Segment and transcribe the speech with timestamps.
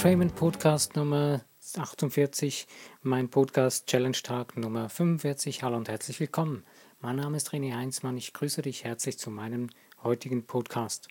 [0.00, 1.44] Entrainment Podcast Nummer
[1.76, 2.66] 48,
[3.02, 5.62] mein Podcast Challenge Tag Nummer 45.
[5.62, 6.64] Hallo und herzlich willkommen.
[7.02, 8.16] Mein Name ist René Heinzmann.
[8.16, 9.68] Ich grüße dich herzlich zu meinem
[10.02, 11.08] heutigen Podcast.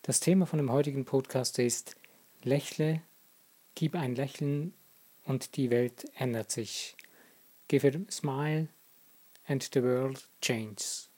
[0.00, 1.96] Das Thema von dem heutigen Podcast ist
[2.42, 3.02] Lächle,
[3.74, 4.72] gib ein Lächeln
[5.26, 6.96] und die Welt ändert sich.
[7.68, 8.68] Give a smile
[9.46, 11.10] and the world changes.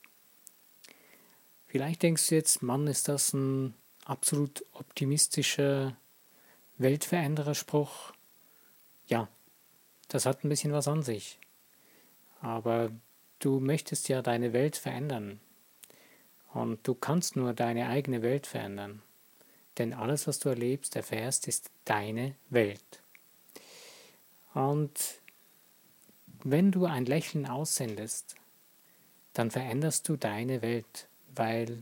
[1.65, 3.73] Vielleicht denkst du jetzt, Mann, ist das ein
[4.03, 5.95] absolut optimistischer
[6.77, 8.13] Weltverändererspruch.
[9.07, 9.27] Ja,
[10.07, 11.39] das hat ein bisschen was an sich.
[12.41, 12.91] Aber
[13.39, 15.39] du möchtest ja deine Welt verändern.
[16.53, 19.01] Und du kannst nur deine eigene Welt verändern.
[19.77, 23.01] Denn alles, was du erlebst, erfährst, ist deine Welt.
[24.53, 25.19] Und
[26.43, 28.35] wenn du ein Lächeln aussendest,
[29.33, 31.81] dann veränderst du deine Welt, weil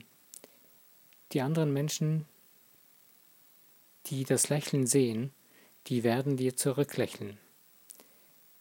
[1.34, 2.26] die anderen Menschen,
[4.08, 5.32] die das Lächeln sehen,
[5.88, 7.38] die werden dir zurücklächeln.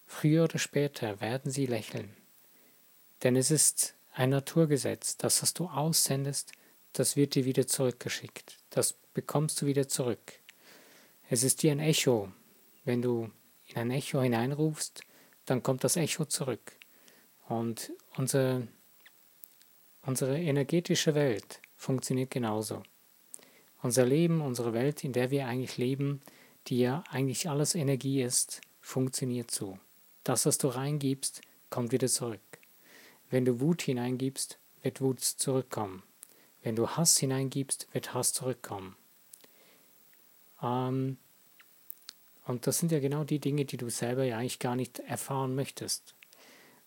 [0.06, 2.14] Früher oder später werden sie lächeln.
[3.22, 6.52] Denn es ist ein Naturgesetz, das, was du aussendest,
[6.92, 8.58] das wird dir wieder zurückgeschickt.
[8.70, 10.34] Das bekommst du wieder zurück.
[11.30, 12.30] Es ist wie ein Echo.
[12.84, 13.30] Wenn du
[13.68, 15.02] in ein Echo hineinrufst,
[15.46, 16.72] dann kommt das Echo zurück.
[17.48, 18.66] Und unser,
[20.02, 22.82] unsere energetische Welt funktioniert genauso.
[23.82, 26.22] Unser Leben, unsere Welt, in der wir eigentlich leben,
[26.68, 29.78] die ja eigentlich alles Energie ist, funktioniert so.
[30.22, 32.40] Das, was du reingibst, kommt wieder zurück.
[33.28, 36.02] Wenn du Wut hineingibst, wird Wut zurückkommen.
[36.62, 38.94] Wenn du Hass hineingibst, wird Hass zurückkommen.
[40.62, 41.16] Ähm,
[42.46, 45.54] und das sind ja genau die Dinge, die du selber ja eigentlich gar nicht erfahren
[45.56, 46.14] möchtest.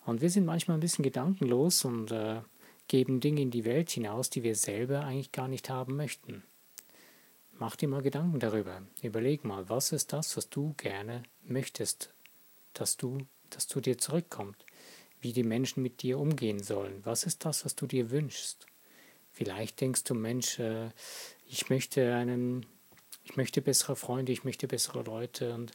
[0.06, 2.40] Und wir sind manchmal ein bisschen gedankenlos und äh,
[2.88, 6.42] geben Dinge in die Welt hinaus, die wir selber eigentlich gar nicht haben möchten.
[7.58, 8.82] Mach dir mal Gedanken darüber.
[9.02, 12.12] Überleg mal, was ist das, was du gerne möchtest,
[12.74, 14.64] dass du, dass du dir zurückkommt,
[15.20, 17.00] wie die Menschen mit dir umgehen sollen.
[17.04, 18.66] Was ist das, was du dir wünschst?
[19.32, 20.90] Vielleicht denkst du, Mensch, äh,
[21.48, 22.66] ich möchte einen
[23.26, 25.72] ich möchte bessere Freunde, ich möchte bessere Leute und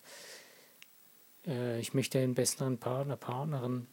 [1.46, 3.88] äh, ich möchte einen besseren Partner, Partnerin.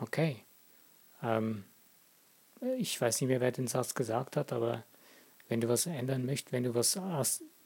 [0.00, 0.42] Okay.
[1.22, 1.64] Ähm,
[2.78, 4.82] ich weiß nicht mehr, wer den Satz gesagt hat, aber
[5.48, 6.98] wenn du was ändern möchtest, wenn du was,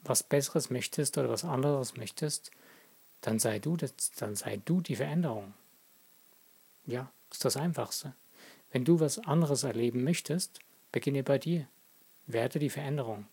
[0.03, 2.51] was Besseres möchtest oder was anderes möchtest,
[3.21, 5.53] dann sei du das, dann sei du die Veränderung.
[6.85, 8.13] Ja, ist das Einfachste.
[8.71, 10.59] Wenn du was anderes erleben möchtest,
[10.91, 11.67] beginne bei dir.
[12.27, 13.27] Werde die Veränderung.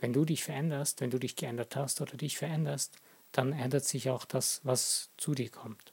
[0.00, 2.96] Wenn du dich veränderst, wenn du dich geändert hast oder dich veränderst,
[3.32, 5.92] dann ändert sich auch das, was zu dir kommt.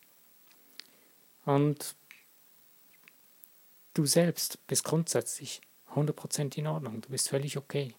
[1.46, 1.96] Und
[3.94, 5.62] du selbst bist grundsätzlich
[5.98, 7.94] 100% in Ordnung, du bist völlig okay.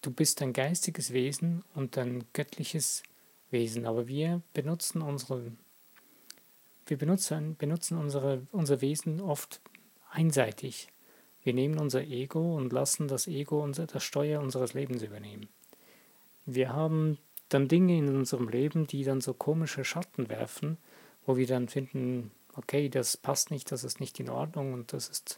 [0.00, 3.02] Du bist ein geistiges Wesen und ein göttliches
[3.50, 5.52] Wesen, aber wir benutzen unsere
[6.86, 9.60] wir benutzen, benutzen unsere, unser Wesen oft
[10.10, 10.88] einseitig.
[11.42, 15.48] Wir nehmen unser Ego und lassen das Ego unser, das Steuer unseres Lebens übernehmen.
[16.44, 17.18] Wir haben
[17.48, 20.78] dann Dinge in unserem Leben, die dann so komische Schatten werfen,
[21.24, 25.08] wo wir dann finden, okay, das passt nicht, das ist nicht in Ordnung und das
[25.08, 25.36] ist,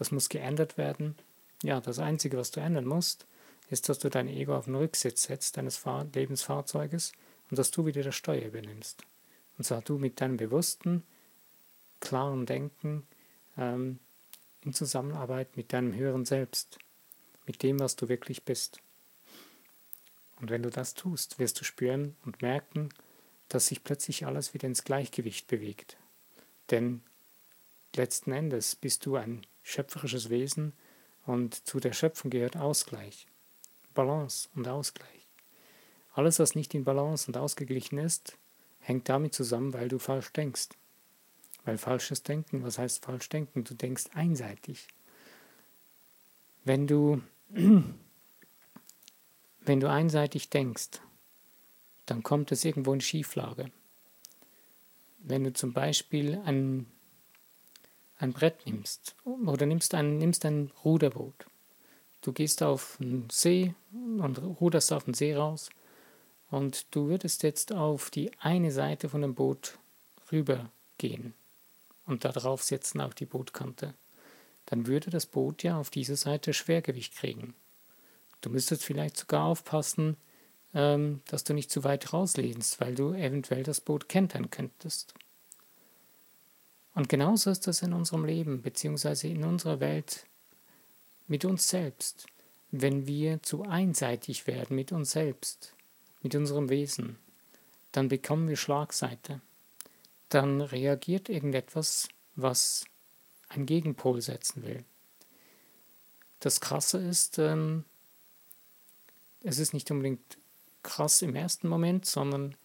[0.00, 1.14] das muss geändert werden.
[1.62, 3.26] Ja, das Einzige, was du ändern musst,
[3.68, 7.12] ist, dass du dein Ego auf den Rücksitz setzt deines Fahr Lebensfahrzeuges
[7.50, 9.02] und dass du wieder das Steuer übernimmst.
[9.58, 11.02] Und zwar du mit deinem bewussten,
[12.00, 13.06] klaren Denken
[13.58, 13.98] ähm,
[14.62, 16.78] in Zusammenarbeit mit deinem höheren Selbst,
[17.44, 18.80] mit dem, was du wirklich bist.
[20.40, 22.88] Und wenn du das tust, wirst du spüren und merken,
[23.50, 25.98] dass sich plötzlich alles wieder ins Gleichgewicht bewegt.
[26.70, 27.02] Denn
[27.94, 30.72] letzten Endes bist du ein schöpferisches Wesen
[31.26, 33.26] und zu der Schöpfung gehört Ausgleich,
[33.94, 35.28] Balance und Ausgleich.
[36.12, 38.36] Alles, was nicht in Balance und ausgeglichen ist,
[38.80, 40.68] hängt damit zusammen, weil du falsch denkst.
[41.64, 43.64] Weil falsches Denken, was heißt falsch denken?
[43.64, 44.88] Du denkst einseitig.
[46.64, 47.94] Wenn du, wenn
[49.80, 51.00] du einseitig denkst,
[52.06, 53.70] dann kommt es irgendwo in Schieflage.
[55.18, 56.86] Wenn du zum Beispiel ein,
[58.20, 61.46] ein Brett nimmst oder nimmst ein, nimmst ein Ruderboot.
[62.20, 65.70] Du gehst auf den See und ruderst auf den See raus
[66.50, 69.78] und du würdest jetzt auf die eine Seite von dem Boot
[70.30, 71.34] rübergehen
[72.06, 73.94] und darauf setzen auch die Bootkante,
[74.66, 77.54] dann würde das Boot ja auf dieser Seite Schwergewicht kriegen.
[78.42, 80.16] Du müsstest vielleicht sogar aufpassen,
[80.74, 85.14] ähm, dass du nicht zu weit rauslehnst, weil du eventuell das Boot kentern könntest.
[86.94, 90.26] Und genauso ist das in unserem Leben, beziehungsweise in unserer Welt
[91.26, 92.26] mit uns selbst.
[92.72, 95.74] Wenn wir zu einseitig werden mit uns selbst,
[96.22, 97.18] mit unserem Wesen,
[97.92, 99.40] dann bekommen wir Schlagseite.
[100.28, 102.84] Dann reagiert irgendetwas, was
[103.48, 104.84] einen Gegenpol setzen will.
[106.38, 107.84] Das Krasse ist, ähm,
[109.42, 110.38] es ist nicht unbedingt
[110.82, 112.56] krass im ersten Moment, sondern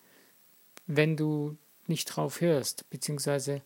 [0.87, 1.57] wenn du
[1.87, 3.61] nicht drauf hörst, beziehungsweise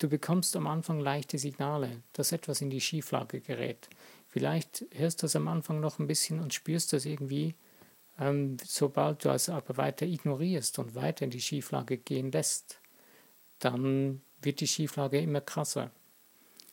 [0.00, 3.88] du bekommst am Anfang leichte Signale, dass etwas in die Schieflage gerät.
[4.28, 7.54] Vielleicht hörst du es am Anfang noch ein bisschen und spürst das irgendwie,
[8.18, 12.80] ähm, sobald du es aber weiter ignorierst und weiter in die Schieflage gehen lässt,
[13.58, 15.90] dann wird die Schieflage immer krasser.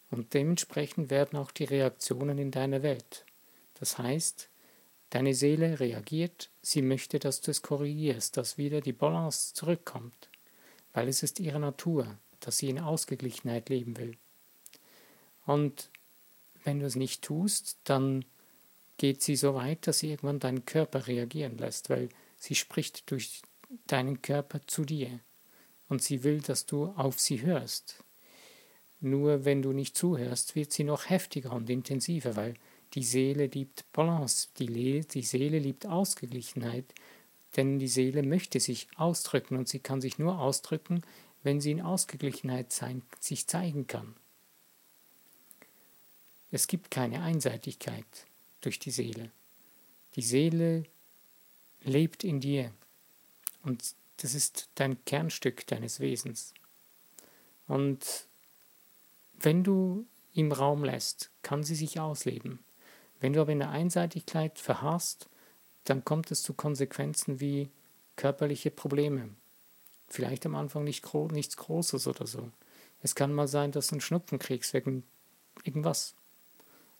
[0.09, 3.25] Und dementsprechend werden auch die Reaktionen in deiner Welt.
[3.79, 4.50] Das heißt,
[5.09, 10.29] deine Seele reagiert, sie möchte, dass du es korrigierst, dass wieder die Balance zurückkommt,
[10.94, 14.18] weil es ist ihre Natur, dass sie in Ausgeglichenheit leben will.
[15.45, 15.89] Und
[16.63, 18.25] wenn du es nicht tust, dann
[18.98, 23.42] geht sie so weit, dass sie irgendwann deinen Körper reagieren lässt, weil sie spricht durch
[23.86, 25.19] deinen Körper zu dir
[25.89, 28.04] und sie will, dass du auf sie hörst.
[29.00, 32.56] Nur wenn du nicht zuhörst, wird sie noch heftiger und intensiver, weil
[32.94, 36.94] die Seele liebt Balance, die, die Seele liebt Ausgeglichenheit,
[37.56, 41.01] denn die Seele möchte sich ausdrücken und sie kann sich nur ausdrücken,
[41.48, 44.16] wenn sie in Ausgeglichenheit sein, sich zeigen kann.
[46.52, 48.04] Es gibt keine Einseitigkeit
[48.60, 49.32] durch die Seele.
[50.18, 50.84] Die Seele
[51.84, 52.74] lebt in dir
[53.64, 56.54] und das ist dein Kernstück deines Wesens.
[57.66, 58.28] Und
[59.40, 62.60] wenn du ihm Raum lässt, kann sie sich ausleben.
[63.22, 65.30] Wenn du aber in der Einseitigkeit verharrst,
[65.86, 67.70] dann kommt es zu Konsequenzen wie
[68.18, 69.30] körperliche Probleme.
[70.09, 72.50] Vielleicht am Anfang nicht gro nichts Großes oder so.
[73.01, 75.04] Es kann mal sein, dass du einen Schnupfen kriegst wegen
[75.63, 76.15] irgendwas.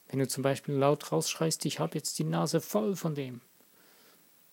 [0.10, 3.42] Wenn du zum Beispiel laut rausschreist, ich habe jetzt die Nase voll von dem,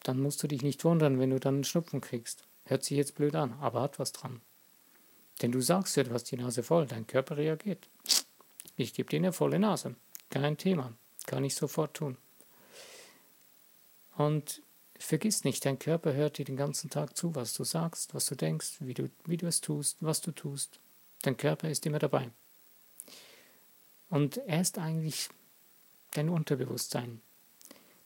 [0.02, 2.44] dann musst du dich nicht wundern, wenn du dann einen Schnupfen kriegst.
[2.64, 4.40] Hört sich jetzt blöd an, aber hat was dran.
[5.42, 7.88] Denn du sagst ja, du hast die Nase voll, dein Körper reagiert.
[8.76, 9.94] Ich gebe dir eine volle Nase.
[10.30, 10.92] Kein Thema.
[11.26, 12.16] Kann ich sofort tun.
[14.16, 14.62] Und
[14.99, 18.35] vergiss nicht, dein Körper hört dir den ganzen Tag zu, was du sagst, was du
[18.35, 20.81] denkst, wie du, wie du es tust, was du tust.
[21.23, 22.31] Dein Körper ist immer dabei.
[24.11, 25.29] Und er ist eigentlich
[26.12, 27.20] dein Unterbewusstsein.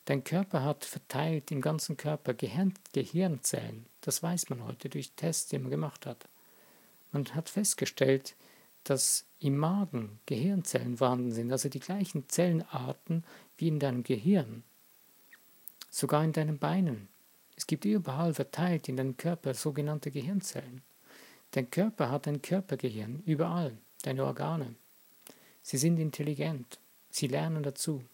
[0.06, 3.84] Dein Körper hat verteilt im ganzen Körper Gehirn, Gehirnzellen.
[4.00, 6.28] Das weiß man heute durch Tests, die man gemacht hat.
[7.12, 8.34] Man hat festgestellt,
[8.84, 13.24] dass im Magen Gehirnzellen vorhanden sind, also die gleichen Zellenarten
[13.58, 14.62] wie in deinem Gehirn.
[15.90, 17.08] Sogar in deinen Beinen.
[17.56, 20.82] Es gibt überall verteilt in deinem Körper sogenannte Gehirnzellen.
[21.50, 24.74] Dein Körper hat ein Körpergehirn, überall, deine Organe.
[25.62, 26.78] Sie sind intelligent,
[27.10, 28.04] sie lernen dazu.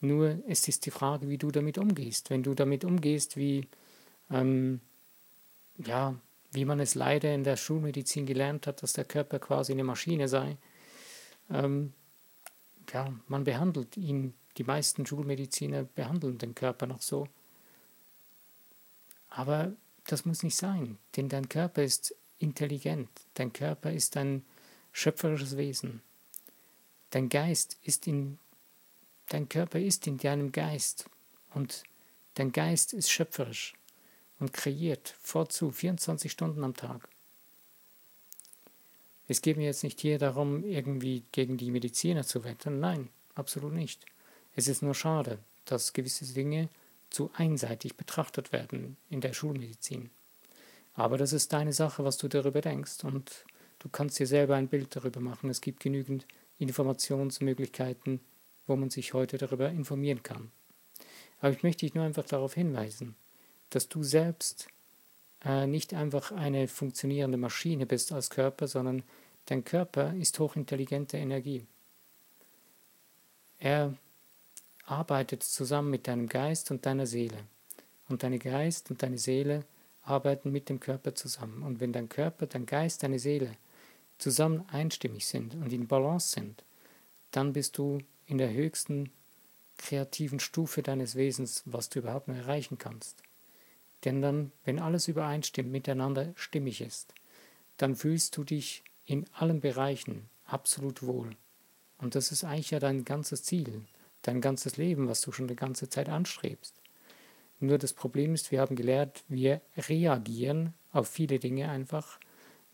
[0.00, 2.30] Nur es ist die Frage, wie du damit umgehst.
[2.30, 3.66] Wenn du damit umgehst, wie,
[4.30, 4.80] ähm,
[5.84, 6.14] ja,
[6.52, 10.28] wie man es leider in der Schulmedizin gelernt hat, dass der Körper quasi eine Maschine
[10.28, 10.56] sei.
[11.50, 11.92] Ähm,
[12.92, 17.28] ja, man behandelt ihn, die meisten Schulmediziner behandeln den Körper noch so.
[19.28, 19.72] Aber
[20.04, 24.44] das muss nicht sein, denn dein Körper ist intelligent, dein Körper ist ein
[24.92, 26.02] schöpferisches Wesen.
[27.10, 28.38] Dein Geist ist in,
[29.28, 31.08] dein Körper ist in deinem Geist
[31.54, 31.84] und
[32.34, 33.74] dein Geist ist schöpferisch
[34.40, 37.08] und kreiert vorzu 24 Stunden am Tag.
[39.26, 42.80] Es geht mir jetzt nicht hier darum, irgendwie gegen die Mediziner zu wettern.
[42.80, 44.06] Nein, absolut nicht.
[44.58, 46.68] Es ist nur schade, dass gewisse Dinge
[47.10, 50.10] zu einseitig betrachtet werden in der Schulmedizin.
[50.94, 53.44] Aber das ist deine Sache, was du darüber denkst und
[53.78, 55.48] du kannst dir selber ein Bild darüber machen.
[55.48, 56.26] Es gibt genügend
[56.58, 58.18] Informationsmöglichkeiten,
[58.66, 60.50] wo man sich heute darüber informieren kann.
[61.40, 63.14] Aber ich möchte dich nur einfach darauf hinweisen,
[63.70, 64.66] dass du selbst
[65.44, 69.04] äh, nicht einfach eine funktionierende Maschine bist als Körper, sondern
[69.46, 71.64] dein Körper ist hochintelligente Energie.
[73.60, 73.94] Er
[74.90, 77.38] arbeitet zusammen mit deinem Geist und deiner Seele.
[78.08, 79.64] Und dein Geist und deine Seele
[80.02, 81.62] arbeiten mit dem Körper zusammen.
[81.62, 83.54] Und wenn dein Körper, dein Geist, deine Seele
[84.16, 86.64] zusammen einstimmig sind und in Balance sind,
[87.30, 89.10] dann bist du in der höchsten
[89.76, 93.22] kreativen Stufe deines Wesens, was du überhaupt nur erreichen kannst.
[94.04, 97.14] Denn dann, wenn alles übereinstimmt, miteinander stimmig ist,
[97.76, 101.36] dann fühlst du dich in allen Bereichen absolut wohl.
[101.98, 103.82] Und das ist eigentlich ja dein ganzes Ziel,
[104.22, 106.74] dein ganzes Leben, was du schon die ganze Zeit anstrebst.
[107.60, 112.18] Nur das Problem ist, wir haben gelernt, wir reagieren auf viele Dinge einfach.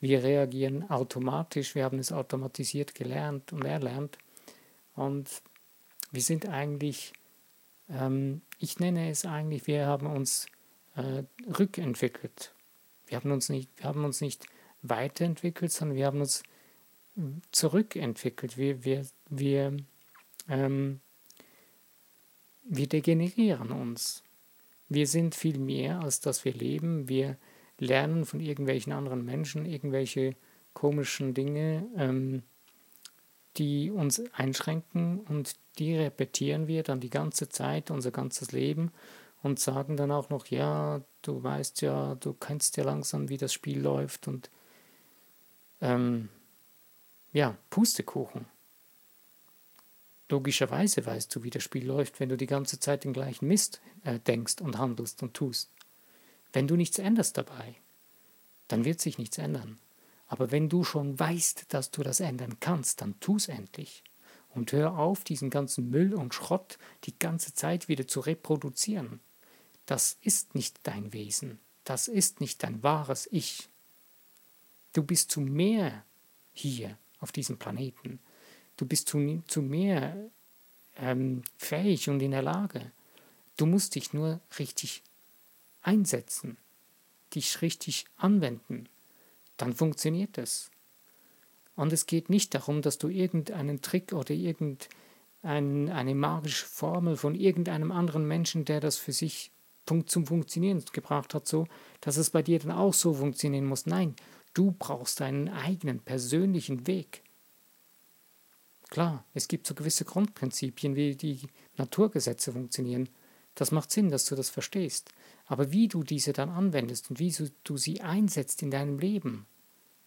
[0.01, 4.19] Wir reagieren automatisch, wir haben es automatisiert gelernt und erlernt.
[4.95, 5.31] Und
[6.13, 7.15] wir sind eigentlich
[7.89, 10.47] ähm, ich nenne es eigentlich, wir haben uns
[10.97, 11.25] äh,
[11.59, 12.55] rückentwickelt.
[13.07, 14.47] Wir haben uns nicht, wir haben uns nicht
[14.83, 16.43] weiterentwickelt, sondern wir haben uns
[17.53, 18.57] zurückentwickelt.
[18.57, 19.77] Wir, wir, wir,
[20.49, 21.01] ähm,
[22.65, 24.23] wir degenerieren uns.
[24.89, 27.09] Wir sind viel mehr, als dass wir leben.
[27.09, 27.37] Wir
[27.79, 30.35] lernen von irgendwelchen anderen Menschen irgendwelche
[30.73, 32.43] komischen Dinge, ähm,
[33.57, 38.93] die uns einschränken und die repetieren wir dann die ganze Zeit, unser ganzes Leben
[39.43, 43.53] und sagen dann auch noch, ja, du weißt ja, du kennst ja langsam, wie das
[43.53, 44.51] Spiel läuft und
[45.81, 46.29] ähm,
[47.33, 48.47] ja, Pustekuchen.
[50.31, 53.81] Logischerweise weißt du, wie das Spiel läuft, wenn du die ganze Zeit den gleichen Mist
[54.05, 55.71] äh, denkst und handelst und tust.
[56.53, 57.75] Wenn du nichts änderst dabei,
[58.69, 59.79] dann wird sich nichts ändern.
[60.27, 64.03] Aber wenn du schon weißt, dass du das ändern kannst, dann tu es endlich.
[64.55, 69.21] Und hör auf, diesen ganzen Müll und Schrott die ganze Zeit wieder zu reproduzieren.
[69.85, 71.59] Das ist nicht dein Wesen.
[71.83, 73.69] Das ist nicht dein wahres Ich.
[74.93, 76.05] Du bist zu mehr
[76.53, 78.21] hier auf diesem Planeten.
[78.77, 80.17] Du bist zu, zu mehr
[80.97, 82.93] ähm, fähig und in der Lage.
[83.57, 85.03] Du musst dich nur richtig
[85.83, 86.57] einsetzen,
[87.35, 88.89] dich richtig anwenden.
[89.57, 90.71] Dann funktioniert es.
[91.77, 97.93] Und es geht nicht darum, dass du irgendeinen Trick oder irgendeine magische Formel von irgendeinem
[97.93, 99.51] anderen Menschen, der das für sich
[99.87, 101.67] zum Funktionieren gebracht hat, so,
[102.01, 103.87] dass es bei dir dann auch so funktionieren muss.
[103.87, 104.15] Nein,
[104.55, 107.23] du brauchst deinen eigenen persönlichen Weg.
[108.95, 113.09] Klar, es gibt so gewisse Grundprinzipien, wie die Naturgesetze funktionieren.
[113.57, 115.11] Das macht Sinn, dass du das verstehst.
[115.47, 117.35] Aber wie du diese dann anwendest und wie
[117.65, 119.47] du sie einsetzt in deinem Leben,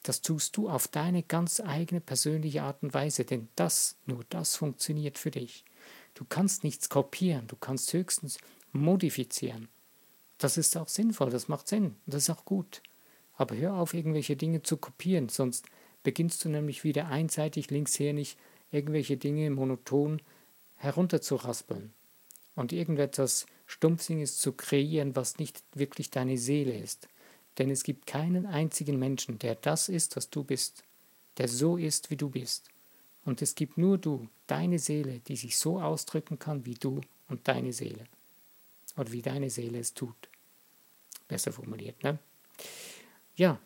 [0.03, 4.56] das tust du auf deine ganz eigene persönliche Art und Weise, denn das, nur das
[4.56, 5.65] funktioniert für dich.
[6.13, 8.38] Du kannst nichts kopieren, du kannst höchstens
[8.72, 9.67] modifizieren.
[10.38, 12.82] Das ist auch sinnvoll, das macht Sinn, das ist auch gut.
[13.34, 15.65] Aber hör auf, irgendwelche Dinge zu kopieren, sonst
[16.03, 18.38] beginnst du nämlich wieder einseitig linkshänig
[18.71, 20.21] irgendwelche Dinge monoton
[20.75, 21.93] herunterzuraspeln
[22.55, 27.07] und irgendetwas Stumpfsinniges zu kreieren, was nicht wirklich deine Seele ist.
[27.57, 30.83] Denn es gibt keinen einzigen Menschen, der das ist, was du bist,
[31.38, 32.69] der so ist, wie du bist.
[33.25, 37.47] Und es gibt nur du, deine Seele, die sich so ausdrücken kann wie du und
[37.47, 38.05] deine Seele.
[38.95, 40.29] Oder wie deine Seele es tut.
[41.27, 42.19] Besser formuliert, ne?
[43.36, 43.59] Ja.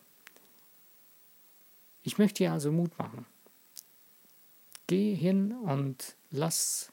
[2.01, 3.25] Ich möchte dir also Mut machen.
[4.91, 6.91] Geh hin und lass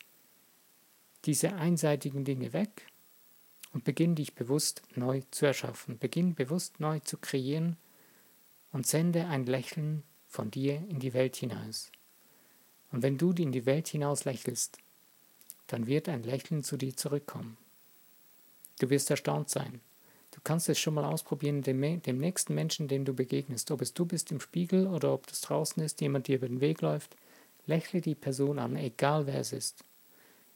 [1.24, 2.86] diese einseitigen Dinge weg
[3.72, 5.98] und beginn dich bewusst neu zu erschaffen.
[5.98, 7.76] Beginn bewusst neu zu kreieren
[8.70, 11.90] und sende ein Lächeln von dir in die Welt hinaus.
[12.92, 14.78] Und wenn du in die Welt hinaus lächelst,
[15.66, 17.56] dann wird ein Lächeln zu dir zurückkommen.
[18.78, 19.80] Du wirst erstaunt sein.
[20.30, 23.92] Du kannst es schon mal ausprobieren, dem, dem nächsten Menschen, dem du begegnest, ob es
[23.92, 27.16] du bist im Spiegel oder ob das draußen ist, jemand dir über den Weg läuft,
[27.68, 29.84] lächle die Person an, egal wer es ist.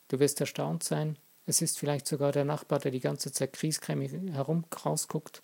[0.09, 1.17] Du wirst erstaunt sein,
[1.47, 5.41] es ist vielleicht sogar der Nachbar, der die ganze Zeit kriescremig herum rausguckt,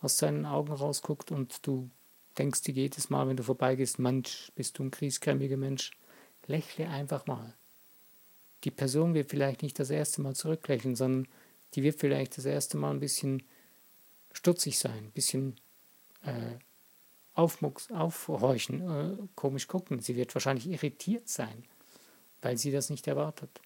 [0.00, 1.90] aus seinen Augen rausguckt und du
[2.38, 5.92] denkst dir jedes Mal, wenn du vorbeigehst, Mensch, bist du ein kriescremiger Mensch.
[6.46, 7.54] Lächle einfach mal.
[8.64, 11.28] Die Person wird vielleicht nicht das erste Mal zurücklächeln, sondern
[11.74, 13.42] die wird vielleicht das erste Mal ein bisschen
[14.32, 15.56] stutzig sein, ein bisschen
[16.22, 16.58] äh,
[17.36, 20.00] aufmucks, aufhorchen, äh, komisch gucken.
[20.00, 21.64] Sie wird wahrscheinlich irritiert sein,
[22.42, 23.60] weil sie das nicht erwartet.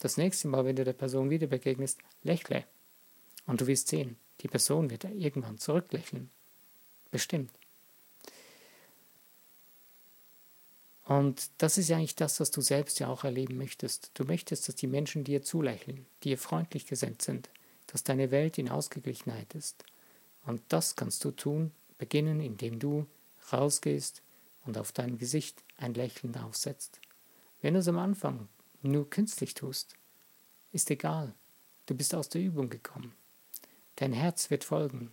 [0.00, 2.64] Das nächste Mal, wenn du der Person wieder begegnest, lächle.
[3.46, 6.30] Und du wirst sehen, die Person wird irgendwann zurücklächeln.
[7.10, 7.50] Bestimmt.
[11.06, 14.10] Und das ist ja eigentlich das, was du selbst ja auch erleben möchtest.
[14.14, 17.50] Du möchtest, dass die Menschen dir zulächeln, dir freundlich gesendet sind,
[17.86, 19.84] dass deine Welt in Ausgeglichenheit ist.
[20.46, 21.72] Und das kannst du tun,
[22.04, 23.06] beginnen, indem du
[23.50, 24.20] rausgehst
[24.66, 27.00] und auf dein Gesicht ein Lächeln aufsetzt.
[27.62, 28.48] Wenn du es am Anfang
[28.82, 29.96] nur künstlich tust,
[30.70, 31.32] ist egal.
[31.86, 33.14] Du bist aus der Übung gekommen.
[33.96, 35.12] Dein Herz wird folgen,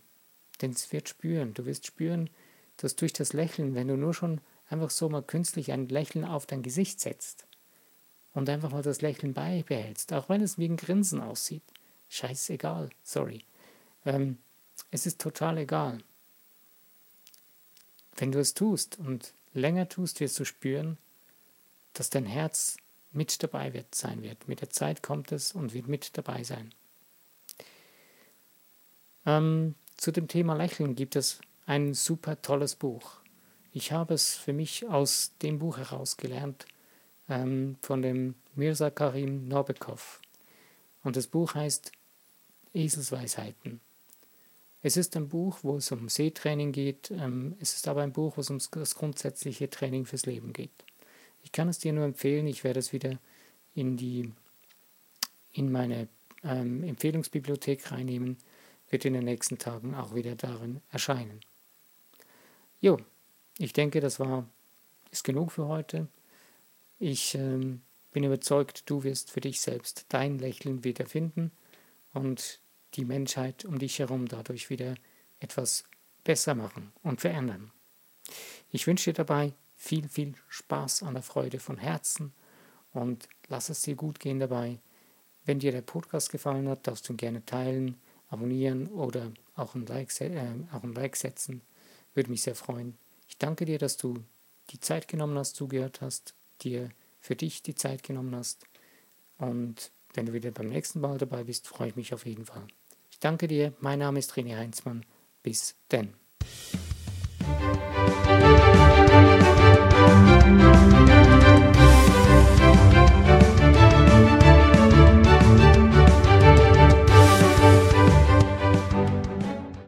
[0.60, 1.54] denn es wird spüren.
[1.54, 2.28] Du wirst spüren,
[2.76, 6.44] dass durch das Lächeln, wenn du nur schon einfach so mal künstlich ein Lächeln auf
[6.44, 7.46] dein Gesicht setzt
[8.34, 11.64] und einfach mal das Lächeln beibehältst, auch wenn es wie ein Grinsen aussieht,
[12.10, 13.46] scheißegal, sorry.
[14.04, 14.36] Ähm,
[14.90, 16.02] es ist total egal.
[18.16, 20.98] Wenn du es tust und länger tust, wirst du spüren,
[21.94, 22.76] dass dein Herz
[23.12, 24.48] mit dabei wird, sein wird.
[24.48, 26.72] Mit der Zeit kommt es und wird mit dabei sein.
[29.26, 33.20] Ähm, zu dem Thema Lächeln gibt es ein super tolles Buch.
[33.72, 36.66] Ich habe es für mich aus dem Buch heraus gelernt,
[37.28, 40.20] ähm, von dem Mirza Karim Norbekov.
[41.04, 41.92] Und das Buch heißt
[42.74, 43.80] Eselsweisheiten.
[44.82, 47.10] Es ist ein Buch, wo es um Seetraining geht.
[47.10, 50.84] Ähm, es ist aber ein Buch, wo es um das grundsätzliche Training fürs Leben geht.
[51.44, 52.46] Ich kann es dir nur empfehlen.
[52.46, 53.18] Ich werde es wieder
[53.74, 54.32] in, die,
[55.52, 56.08] in meine
[56.42, 58.38] ähm, Empfehlungsbibliothek reinnehmen.
[58.90, 61.40] Wird in den nächsten Tagen auch wieder darin erscheinen.
[62.80, 62.98] Jo,
[63.58, 64.46] ich denke, das war
[65.12, 66.08] ist genug für heute.
[66.98, 71.52] Ich ähm, bin überzeugt, du wirst für dich selbst dein Lächeln wiederfinden
[72.12, 72.58] und
[72.94, 74.94] die Menschheit um dich herum dadurch wieder
[75.40, 75.84] etwas
[76.24, 77.70] besser machen und verändern.
[78.70, 82.32] Ich wünsche dir dabei viel, viel Spaß an der Freude von Herzen
[82.92, 84.78] und lass es dir gut gehen dabei.
[85.44, 89.86] Wenn dir der Podcast gefallen hat, darfst du ihn gerne teilen, abonnieren oder auch ein
[89.86, 90.54] Like, äh,
[90.94, 91.62] like setzen.
[92.14, 92.96] Würde mich sehr freuen.
[93.28, 94.22] Ich danke dir, dass du
[94.70, 98.64] die Zeit genommen hast, zugehört hast, dir für dich die Zeit genommen hast.
[99.38, 102.66] Und wenn du wieder beim nächsten Mal dabei bist, freue ich mich auf jeden Fall.
[103.22, 103.72] Danke dir.
[103.78, 105.06] Mein Name ist René Heinzmann.
[105.44, 106.12] Bis denn.